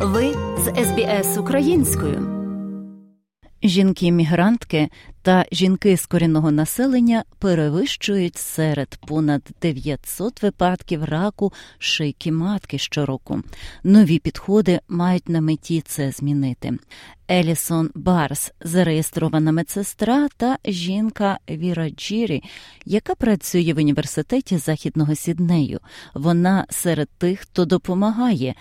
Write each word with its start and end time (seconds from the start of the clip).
Ви 0.00 0.32
з 0.58 0.84
СБС 0.84 1.38
українською. 1.38 2.38
Жінки-мігрантки 3.62 4.88
та 5.22 5.46
жінки 5.52 5.96
з 5.96 6.06
корінного 6.06 6.50
населення 6.50 7.24
перевищують 7.38 8.36
серед 8.36 8.98
понад 9.06 9.42
900 9.62 10.42
випадків 10.42 11.04
раку 11.04 11.52
шийки 11.78 12.32
матки 12.32 12.78
щороку. 12.78 13.42
Нові 13.84 14.18
підходи 14.18 14.80
мають 14.88 15.28
на 15.28 15.40
меті 15.40 15.80
це 15.80 16.10
змінити. 16.10 16.72
Елісон 17.30 17.90
Барс, 17.94 18.52
зареєстрована 18.60 19.52
медсестра, 19.52 20.28
та 20.36 20.58
жінка 20.64 21.38
Віра 21.50 21.90
Джірі, 21.90 22.42
яка 22.84 23.14
працює 23.14 23.72
в 23.72 23.78
університеті 23.78 24.58
західного 24.58 25.14
Сіднею. 25.14 25.80
Вона 26.14 26.66
серед 26.70 27.08
тих, 27.08 27.40
хто 27.40 27.64
допомагає 27.64 28.54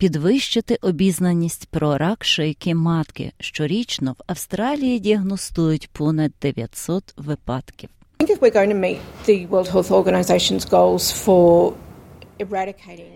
підвищити 0.00 0.78
обізнаність 0.82 1.66
про 1.66 1.98
рак 1.98 2.24
шийки 2.24 2.74
матки. 2.74 3.32
Щорічно 3.40 4.12
в 4.12 4.22
Австралії 4.26 4.98
діагностують 4.98 5.90
понад 5.92 6.32
900 6.42 7.14
випадків. 7.16 7.90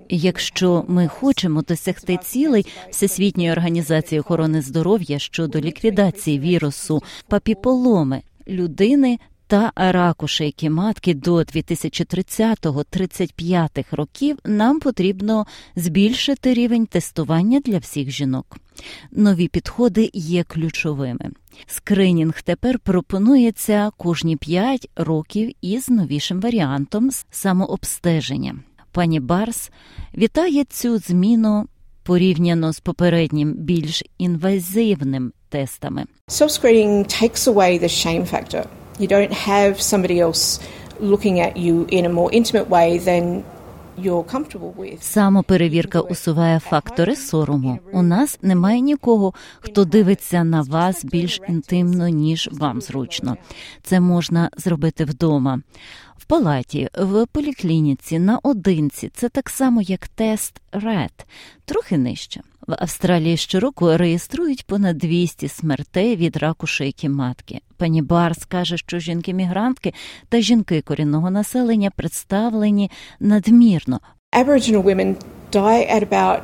Якщо 0.08 0.84
ми 0.88 1.08
хочемо 1.08 1.62
досягти 1.62 2.16
цілей 2.16 2.66
Всесвітньої 2.90 3.52
організації 3.52 4.20
охорони 4.20 4.62
здоров'я 4.62 5.18
щодо 5.18 5.60
ліквідації 5.60 6.38
вірусу 6.38 7.02
папіполоми 7.28 8.22
людини 8.48 9.18
та 9.46 9.72
раку 9.76 10.28
шийки 10.28 10.70
матки 10.70 11.14
до 11.14 11.36
2030-35 11.36 13.84
років 13.90 14.38
нам 14.44 14.80
потрібно 14.80 15.46
збільшити 15.76 16.54
рівень 16.54 16.86
тестування 16.86 17.60
для 17.60 17.78
всіх 17.78 18.10
жінок. 18.10 18.56
Нові 19.12 19.48
підходи 19.48 20.10
є 20.12 20.44
ключовими. 20.44 21.30
Скринінг 21.66 22.42
тепер 22.42 22.78
пропонується 22.78 23.90
кожні 23.96 24.36
5 24.36 24.90
років 24.96 25.52
із 25.60 25.88
новішим 25.88 26.40
варіантом 26.40 27.10
самообстеження. 27.30 28.56
Пані 28.92 29.20
Барс 29.20 29.70
вітає 30.18 30.64
цю 30.64 30.98
зміну 30.98 31.66
порівняно 32.02 32.72
з 32.72 32.80
попереднім 32.80 33.52
більш 33.52 34.02
інвазивним 34.18 35.32
тестами. 35.48 36.04
Self-screening 36.28 37.22
takes 37.22 37.54
away 37.54 37.82
the 37.82 37.88
shame 37.88 38.32
factor. 38.32 38.64
You 39.00 39.08
don't 39.08 39.32
have 39.32 39.80
somebody 39.80 40.20
else 40.20 40.60
looking 41.00 41.40
at 41.40 41.56
you 41.56 41.86
in 41.90 42.04
a 42.06 42.08
more 42.08 42.30
intimate 42.32 42.68
way 42.68 42.98
than 42.98 43.44
Самоперевірка 45.00 46.00
усуває 46.00 46.58
фактори 46.60 47.16
сорому. 47.16 47.78
У 47.92 48.02
нас 48.02 48.38
немає 48.42 48.80
нікого, 48.80 49.34
хто 49.60 49.84
дивиться 49.84 50.44
на 50.44 50.62
вас 50.62 51.04
більш 51.04 51.40
інтимно, 51.48 52.08
ніж 52.08 52.48
вам 52.52 52.80
зручно. 52.80 53.36
Це 53.82 54.00
можна 54.00 54.50
зробити 54.56 55.04
вдома, 55.04 55.60
в 56.16 56.24
палаті, 56.24 56.88
в 56.98 57.26
поліклініці, 57.26 58.18
наодинці. 58.18 59.10
Це 59.14 59.28
так 59.28 59.50
само, 59.50 59.82
як 59.82 60.08
тест 60.08 60.60
РЕД, 60.72 61.26
трохи 61.64 61.98
нижче. 61.98 62.40
В 62.66 62.76
Австралії 62.78 63.36
щороку 63.36 63.96
реєструють 63.96 64.66
понад 64.66 64.98
200 64.98 65.48
смертей 65.48 66.16
від 66.16 66.36
раку 66.36 66.66
шийки 66.66 67.08
матки. 67.08 67.60
Пані 67.76 68.02
Барс 68.02 68.44
каже, 68.44 68.76
що 68.76 68.98
жінки-мігрантки 68.98 69.94
та 70.28 70.40
жінки 70.40 70.80
корінного 70.80 71.30
населення 71.30 71.90
представлені 71.96 72.90
надмірно. 73.20 74.00
Aboriginal 74.32 74.82
women 74.82 75.14
die 75.52 75.94
at 75.94 76.08
about 76.08 76.40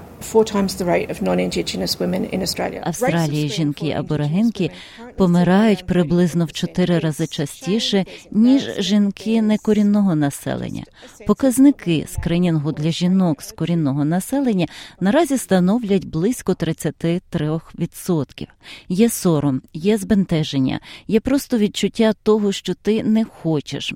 Австралії 2.85 3.49
жінки 3.49 3.91
аборигенки 3.91 4.71
помирають 5.17 5.87
приблизно 5.87 6.45
в 6.45 6.53
чотири 6.53 6.99
рази 6.99 7.27
частіше 7.27 8.05
ніж 8.31 8.71
жінки 8.79 9.43
некорінного 9.43 10.15
населення. 10.15 10.85
Показники 11.27 12.07
скринінгу 12.09 12.73
для 12.73 12.91
жінок 12.91 13.43
з 13.43 13.53
корінного 13.53 14.05
населення 14.05 14.67
наразі 15.01 15.39
становлять 15.39 16.05
близько 16.05 16.53
33%. 16.53 18.47
Є 18.89 19.09
сором, 19.09 19.63
є 19.73 19.99
збентеження, 19.99 20.81
є 21.09 21.21
просто 21.21 21.59
відчуття 21.59 22.13
того, 22.23 22.53
що 22.53 22.75
ти 22.75 23.03
не 23.03 23.25
хочеш, 23.25 23.95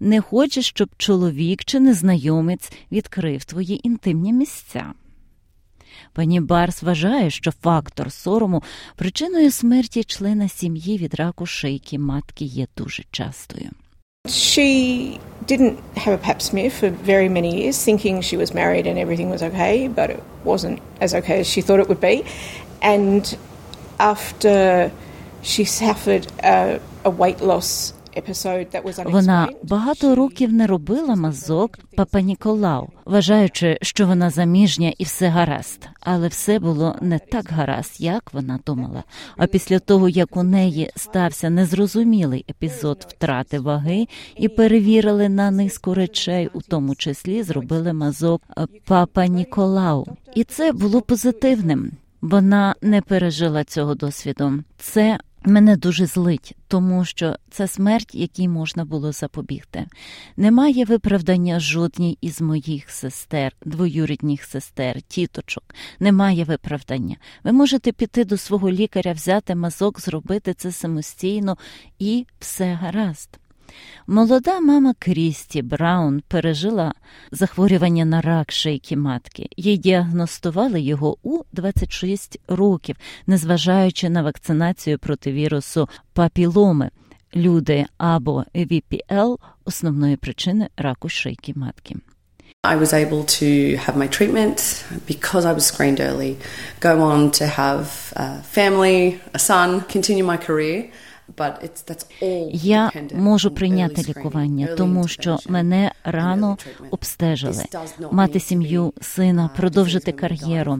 не 0.00 0.20
хочеш, 0.20 0.68
щоб 0.68 0.88
чоловік 0.96 1.64
чи 1.64 1.80
незнайомець 1.80 2.72
відкрив 2.92 3.44
твої 3.44 3.86
інтимні 3.88 4.32
місця. 4.32 4.92
Пані 6.14 6.40
Барс 6.40 6.82
вважає, 6.82 7.30
що 7.30 7.52
фактор 7.62 8.12
сорому 8.12 8.62
причиною 8.96 9.50
смерті 9.50 10.04
члена 10.04 10.48
сім'ї 10.48 10.98
від 10.98 11.14
раку 11.14 11.46
шийки 11.46 11.98
матки 11.98 12.44
є 12.44 12.66
дуже 12.76 13.02
частою. 13.10 13.70
She 14.26 15.18
didn't 15.46 15.76
have 15.96 16.14
a 16.14 16.22
pap 16.28 16.40
smear 16.40 16.70
for 16.80 16.88
very 17.14 17.28
many 17.28 17.50
years, 17.60 17.76
thinking 17.88 18.14
she 18.22 18.38
was 18.42 18.54
married 18.60 18.86
and 18.86 18.96
everything 19.04 19.28
was 19.34 19.42
okay, 19.50 19.74
but 19.98 20.08
it 20.14 20.22
wasn't 20.44 20.78
as 21.04 21.10
okay 21.20 21.38
as 21.42 21.46
she 21.52 21.60
thought 21.66 21.80
it 21.84 21.88
would 21.90 22.04
be. 22.12 22.16
And 22.94 23.22
after 24.12 24.90
she 25.50 25.64
suffered 25.82 26.24
a, 26.42 26.80
a 27.04 27.10
weight 27.22 27.40
loss 27.50 27.68
вона 29.04 29.48
багато 29.62 30.14
років 30.14 30.52
не 30.52 30.66
робила 30.66 31.14
мазок 31.14 31.78
папа 31.96 32.20
Ніколау, 32.20 32.88
вважаючи, 33.04 33.78
що 33.82 34.06
вона 34.06 34.30
заміжня 34.30 34.92
і 34.98 35.04
все 35.04 35.28
гаразд, 35.28 35.88
але 36.00 36.28
все 36.28 36.58
було 36.58 36.96
не 37.00 37.18
так 37.18 37.50
гаразд, 37.50 38.00
як 38.00 38.34
вона 38.34 38.60
думала. 38.66 39.02
А 39.36 39.46
після 39.46 39.78
того, 39.78 40.08
як 40.08 40.36
у 40.36 40.42
неї 40.42 40.90
стався 40.96 41.50
незрозумілий 41.50 42.44
епізод 42.50 43.06
втрати 43.08 43.58
ваги, 43.58 44.06
і 44.36 44.48
перевірили 44.48 45.28
на 45.28 45.50
низку 45.50 45.94
речей, 45.94 46.50
у 46.54 46.60
тому 46.60 46.94
числі 46.94 47.42
зробили 47.42 47.92
мазок 47.92 48.42
папа 48.84 49.26
Ніколау, 49.26 50.06
і 50.34 50.44
це 50.44 50.72
було 50.72 51.00
позитивним. 51.00 51.92
Вона 52.20 52.74
не 52.82 53.00
пережила 53.00 53.64
цього 53.64 53.94
досвіду. 53.94 54.52
Це 54.78 55.18
Мене 55.46 55.76
дуже 55.76 56.06
злить, 56.06 56.56
тому 56.68 57.04
що 57.04 57.36
це 57.50 57.68
смерть, 57.68 58.14
якій 58.14 58.48
можна 58.48 58.84
було 58.84 59.12
запобігти. 59.12 59.86
Немає 60.36 60.84
виправдання 60.84 61.60
жодній 61.60 62.18
із 62.20 62.40
моїх 62.40 62.90
сестер, 62.90 63.52
двоюрідних 63.64 64.44
сестер, 64.44 65.02
тіточок. 65.02 65.74
Немає 66.00 66.44
виправдання. 66.44 67.16
Ви 67.44 67.52
можете 67.52 67.92
піти 67.92 68.24
до 68.24 68.36
свого 68.36 68.70
лікаря, 68.70 69.12
взяти 69.12 69.54
мазок, 69.54 70.00
зробити 70.00 70.54
це 70.54 70.72
самостійно, 70.72 71.58
і 71.98 72.26
все 72.38 72.72
гаразд. 72.74 73.43
Молода 74.06 74.60
мама 74.60 74.94
Крісті 74.98 75.62
Браун 75.62 76.22
пережила 76.28 76.94
захворювання 77.32 78.04
на 78.04 78.20
рак 78.20 78.52
шийки 78.52 78.96
матки. 78.96 79.48
Їй 79.56 79.76
діагностували 79.76 80.80
його 80.80 81.16
у 81.22 81.42
26 81.52 82.40
років, 82.48 82.96
незважаючи 83.26 84.08
на 84.08 84.22
вакцинацію 84.22 84.98
проти 84.98 85.32
вірусу 85.32 85.88
папіломи. 86.12 86.90
Люди 87.36 87.86
або 87.98 88.44
VPL– 88.54 89.38
основної 89.64 90.16
причини 90.16 90.68
раку 90.76 91.08
шийки 91.08 91.52
матки. 91.56 91.96
I 92.64 92.76
was 92.76 92.94
able 92.94 93.24
to 93.24 93.76
have 93.76 93.94
my 93.94 94.08
treatment 94.08 94.86
because 95.06 95.44
I 95.44 95.52
was 95.52 95.66
screened 95.66 96.00
early, 96.00 96.38
go 96.80 97.02
on 97.02 97.30
to 97.32 97.46
have 97.46 98.12
a 98.16 98.42
family, 98.42 99.20
a 99.34 99.38
son, 99.38 99.82
continue 99.82 100.24
my 100.24 100.38
career. 100.38 100.90
Я 102.52 102.90
можу 103.14 103.50
прийняти 103.50 104.02
лікування, 104.08 104.66
тому 104.66 105.08
що 105.08 105.38
мене 105.48 105.92
рано 106.04 106.58
обстежили, 106.90 107.64
мати 108.10 108.40
сім'ю, 108.40 108.92
сина, 109.00 109.50
продовжити 109.56 110.12
кар'єру. 110.12 110.78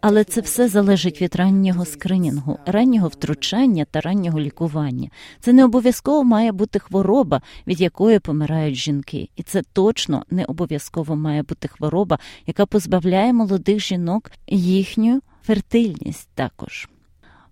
Але 0.00 0.24
це 0.24 0.40
все 0.40 0.68
залежить 0.68 1.22
від 1.22 1.36
раннього 1.36 1.84
скринінгу, 1.84 2.58
раннього 2.66 3.08
втручання 3.08 3.84
та 3.84 4.00
раннього 4.00 4.40
лікування. 4.40 5.10
Це 5.40 5.52
не 5.52 5.64
обов'язково 5.64 6.24
має 6.24 6.52
бути 6.52 6.78
хвороба, 6.78 7.42
від 7.66 7.80
якої 7.80 8.18
помирають 8.18 8.76
жінки, 8.76 9.28
і 9.36 9.42
це 9.42 9.62
точно 9.72 10.24
не 10.30 10.44
обов'язково 10.44 11.16
має 11.16 11.42
бути 11.42 11.68
хвороба, 11.68 12.18
яка 12.46 12.66
позбавляє 12.66 13.32
молодих 13.32 13.78
жінок 13.80 14.30
їхню 14.46 15.20
фертильність 15.42 16.28
також. 16.34 16.88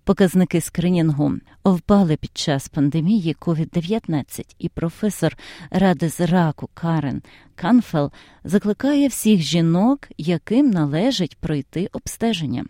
Показники 0.03 0.61
скринінгу 0.61 1.33
впали 1.65 2.15
під 2.15 2.37
час 2.37 2.67
пандемії 2.67 3.35
COVID-19 3.39 4.45
і 4.59 4.69
професор 4.69 5.37
ради 5.71 6.09
з 6.09 6.21
раку 6.21 6.69
Карен 6.73 7.21
Канфел 7.55 8.11
закликає 8.43 9.07
всіх 9.07 9.41
жінок, 9.41 9.99
яким 10.17 10.69
належить 10.69 11.37
пройти 11.37 11.89
обстеження. 11.93 12.65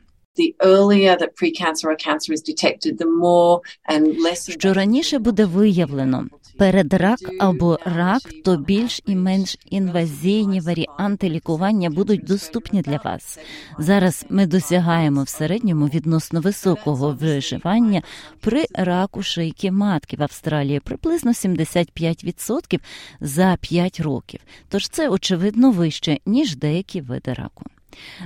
Що 4.59 4.73
раніше 4.73 5.19
буде 5.19 5.45
виявлено 5.45 6.27
передрак 6.57 7.19
або 7.39 7.79
рак, 7.85 8.21
то 8.45 8.57
більш 8.57 9.01
і 9.05 9.15
менш 9.15 9.57
інвазійні 9.69 10.59
варіанти 10.59 11.29
лікування 11.29 11.89
будуть 11.89 12.23
доступні 12.25 12.81
для 12.81 12.97
вас. 12.97 13.39
Зараз 13.79 14.25
ми 14.29 14.45
досягаємо 14.45 15.23
в 15.23 15.29
середньому 15.29 15.85
відносно 15.85 16.41
високого 16.41 17.11
виживання 17.11 18.01
при 18.39 18.65
раку 18.73 19.23
шийки 19.23 19.71
матки 19.71 20.17
в 20.17 20.23
Австралії 20.23 20.79
приблизно 20.79 21.31
75% 21.31 22.79
за 23.21 23.57
5 23.61 23.99
років. 23.99 24.39
Тож 24.69 24.89
це 24.89 25.09
очевидно 25.09 25.71
вище 25.71 26.17
ніж 26.25 26.55
деякі 26.55 27.01
види 27.01 27.33
раку. 27.33 27.63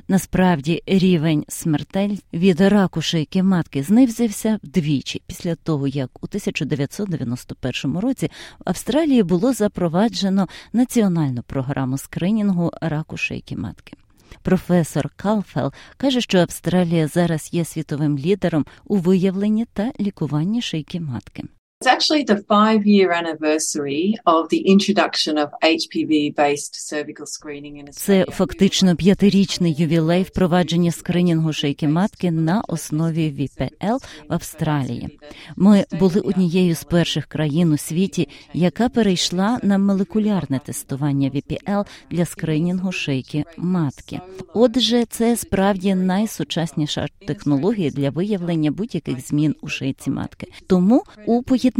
Насправді 0.07 0.83
рівень 0.85 1.45
смертель 1.47 2.15
від 2.33 2.61
раку 2.61 3.01
шийки 3.01 3.43
матки 3.43 3.83
знизився 3.83 4.59
вдвічі 4.63 5.21
після 5.27 5.55
того, 5.55 5.87
як 5.87 6.09
у 6.23 6.25
1991 6.25 7.97
році 7.97 8.31
в 8.59 8.63
Австралії 8.65 9.23
було 9.23 9.53
запроваджено 9.53 10.47
національну 10.73 11.43
програму 11.43 11.97
скринінгу 11.97 12.71
раку 12.81 13.17
шийки 13.17 13.57
матки. 13.57 13.97
Професор 14.41 15.09
Калфел 15.15 15.73
каже, 15.97 16.21
що 16.21 16.37
Австралія 16.37 17.07
зараз 17.07 17.49
є 17.53 17.65
світовим 17.65 18.17
лідером 18.17 18.65
у 18.85 18.97
виявленні 18.97 19.65
та 19.73 19.91
лікуванні 19.99 20.61
шийки 20.61 20.99
матки. 20.99 21.43
It's 21.85 21.93
actually 21.97 22.23
the 22.23 22.41
five-year 22.55 23.11
anniversary 23.11 24.15
of 24.25 24.49
the 24.49 24.61
introduction 24.73 25.37
of 25.37 25.49
HPV-based 25.61 26.73
cervical 26.91 27.27
screening 27.27 27.77
in 27.77 27.89
Australia. 27.89 28.25
Це 28.25 28.31
фактично 28.31 28.95
п'ятирічний 28.95 29.73
ювілей 29.73 30.23
впровадження 30.23 30.91
скринінгу 30.91 31.53
шийки 31.53 31.87
матки 31.87 32.31
на 32.31 32.63
основі 32.67 33.29
ВПЛ 33.29 33.95
в 34.29 34.33
Австралії. 34.33 35.19
Ми 35.55 35.85
були 35.91 36.19
однією 36.19 36.75
з 36.75 36.83
перших 36.83 37.25
країн 37.25 37.73
у 37.73 37.77
світі, 37.77 38.27
яка 38.53 38.89
перейшла 38.89 39.59
на 39.63 39.77
молекулярне 39.77 40.59
тестування 40.65 41.31
ВПЛ 41.33 41.89
для 42.11 42.25
скринінгу 42.25 42.91
шийки 42.91 43.43
матки. 43.57 44.19
Отже, 44.53 45.05
це 45.09 45.37
справді 45.37 45.95
найсучасніша 45.95 47.07
технологія 47.27 47.89
для 47.89 48.09
виявлення 48.09 48.71
будь-яких 48.71 49.27
змін 49.27 49.55
у 49.61 49.67
шийці 49.67 50.09
матки. 50.09 50.47
Тому 50.67 51.03
у 51.25 51.43
поєднанні 51.43 51.74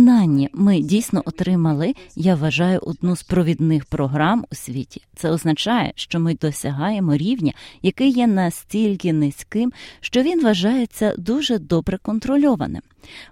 ми 0.53 0.79
дійсно 0.79 1.21
отримали, 1.25 1.93
я 2.15 2.35
вважаю, 2.35 2.79
одну 2.79 3.15
з 3.15 3.23
провідних 3.23 3.85
програм 3.85 4.45
у 4.51 4.55
світі. 4.55 5.01
Це 5.15 5.29
означає, 5.29 5.93
що 5.95 6.19
ми 6.19 6.35
досягаємо 6.35 7.15
рівня, 7.15 7.53
який 7.81 8.11
є 8.11 8.27
настільки 8.27 9.13
низьким, 9.13 9.73
що 9.99 10.21
він 10.21 10.43
вважається 10.43 11.13
дуже 11.17 11.59
добре 11.59 11.97
контрольованим. 11.97 12.81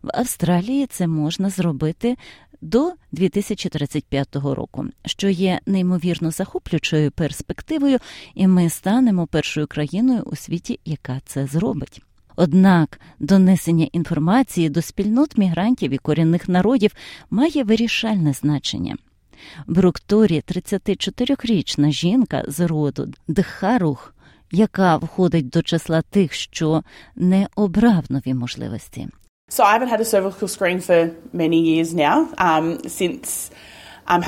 В 0.04 0.10
Австралії 0.13 0.86
це 0.86 1.07
можна 1.07 1.50
зробити. 1.50 2.18
До 2.62 2.92
2035 3.12 4.36
року, 4.36 4.86
що 5.06 5.30
є 5.30 5.60
неймовірно 5.65 6.31
захоплюючою 6.31 7.12
перспективою, 7.12 8.00
і 8.36 8.48
ми 8.48 8.69
станемо 8.69 9.27
першою 9.27 9.68
країною 9.68 10.24
у 10.25 10.36
світі, 10.36 10.80
яка 10.86 11.21
це 11.25 11.48
зробить. 11.48 12.01
Однак 12.35 13.00
донесення 13.19 13.88
інформації 13.91 14.69
до 14.69 14.81
спільнот 14.81 15.38
мігрантів 15.38 15.94
і 15.94 15.97
корінних 15.97 16.50
народів 16.50 16.91
має 17.30 17.63
вирішальне 17.63 18.33
значення. 18.33 18.95
В 19.68 19.80
Рукторі 19.80 20.44
34-річна 20.47 21.91
жінка 21.91 22.44
з 22.47 22.59
роду 22.59 23.07
Дхарух, 23.27 24.15
яка 24.51 24.97
входить 24.97 25.50
до 25.50 25.62
числа 25.62 26.01
тих, 26.01 26.33
що 26.33 26.83
не 27.15 27.47
обрав 27.56 28.03
нові 28.09 28.33
можливості. 28.33 29.07
So 29.50 29.63
I 29.63 29.77
haven't 29.77 29.91
had 29.95 30.01
a 30.01 30.06
cervical 30.06 30.47
screen 30.47 30.79
for 30.89 31.00
many 31.33 31.59
years 31.71 31.89
now, 31.94 32.18
um, 32.38 32.65
since 33.00 33.51
um. 34.07 34.21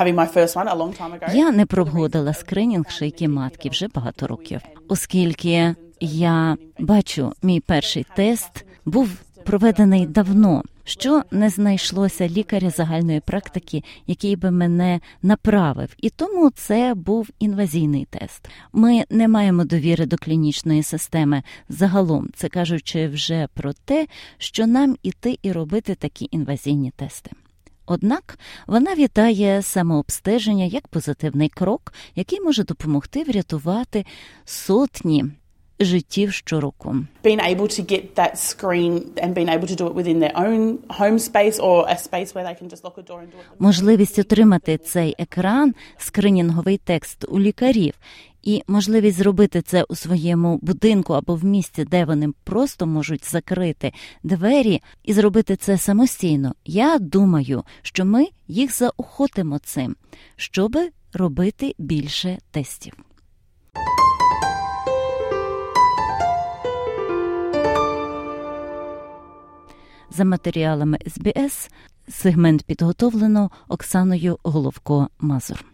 Я 1.34 1.52
не 1.52 1.66
проводила 1.66 2.34
скринінг 2.34 2.90
шийки 2.90 3.28
матки 3.28 3.70
вже 3.70 3.88
багато 3.96 4.28
років, 4.28 4.62
оскільки 4.88 5.76
я 6.06 6.58
бачу, 6.80 7.34
мій 7.44 7.60
перший 7.60 8.06
тест 8.16 8.66
був 8.86 9.10
проведений 9.46 10.06
давно. 10.06 10.64
Що 10.88 11.24
не 11.32 11.50
знайшлося 11.50 12.30
лікаря 12.30 12.70
загальної 12.70 13.20
практики, 13.20 13.84
який 14.08 14.36
би 14.36 14.52
мене 14.52 15.00
направив, 15.22 15.96
і 15.98 16.10
тому 16.10 16.50
це 16.50 16.94
був 16.94 17.30
інвазійний 17.40 18.08
тест. 18.10 18.50
Ми 18.74 19.04
не 19.10 19.28
маємо 19.28 19.66
довіри 19.66 20.06
до 20.06 20.18
клінічної 20.18 20.84
системи. 20.84 21.44
Загалом 21.70 22.30
це 22.36 22.50
кажучи 22.50 23.08
вже 23.08 23.48
про 23.54 23.74
те, 23.74 24.08
що 24.38 24.68
нам 24.68 24.96
іти 25.04 25.40
і 25.42 25.52
робити 25.52 25.96
такі 25.96 26.28
інвазійні 26.32 26.92
тести. 26.92 27.32
Однак 27.86 28.40
вона 28.68 28.96
вітає 28.96 29.62
самообстеження 29.62 30.66
як 30.66 30.88
позитивний 30.88 31.50
крок, 31.50 31.94
який 32.16 32.42
може 32.42 32.64
допомогти 32.64 33.24
врятувати 33.24 34.06
сотні 34.46 35.26
життів 35.80 36.34
щороку. 36.34 36.96
Можливість 43.60 44.20
отримати 44.20 44.78
цей 44.78 45.16
екран, 45.18 45.74
скринінговий 45.98 46.78
текст 46.78 47.26
у 47.30 47.40
лікарів 47.40 47.94
і 48.46 48.64
можливість 48.68 49.18
зробити 49.18 49.62
це 49.62 49.84
у 49.84 49.96
своєму 49.96 50.60
будинку 50.62 51.14
або 51.14 51.36
в 51.36 51.46
місці, 51.46 51.86
де 51.86 52.06
вони 52.06 52.30
просто 52.44 52.86
можуть 52.88 53.32
закрити 53.32 53.94
двері 54.24 54.82
і 55.04 55.14
зробити 55.14 55.56
це 55.56 55.78
самостійно. 55.78 56.56
Я 56.66 57.00
думаю, 57.00 57.64
що 57.82 58.06
ми 58.06 58.28
їх 58.48 58.76
заохотимо 58.76 59.60
цим, 59.60 59.96
щоби 60.36 60.90
робити 61.14 61.76
більше 61.78 62.38
тестів. 62.52 62.94
За 70.18 70.26
матеріалами 70.26 70.98
СБС 71.08 71.70
сегмент 72.10 72.64
підготовлено 72.64 73.52
Оксаною 73.68 74.38
Головко 74.44 75.08
Мазур. 75.20 75.66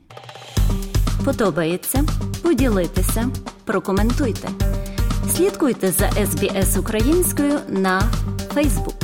Подобається 1.26 2.04
поділитися, 2.44 3.30
прокоментуйте. 3.66 4.50
Слідкуйте 5.36 5.92
за 5.92 6.12
СБС 6.12 6.78
українською 6.78 7.60
на 7.70 8.02
Фейсбук. 8.54 9.01